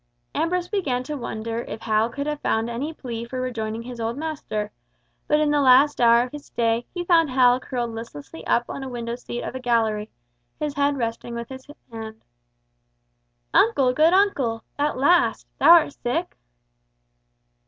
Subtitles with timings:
[0.33, 4.17] Ambrose began to wonder if Hal could have found any plea for rejoining his old
[4.17, 4.71] master;
[5.27, 8.81] but in the last hour of his stay, he found Hal curled up listlessly on
[8.83, 10.09] a window seat of a gallery,
[10.59, 12.23] his head resting on his hand.
[13.53, 14.63] "Uncle, good uncle!
[14.79, 15.45] At last!
[15.59, 16.35] Thou art sick?"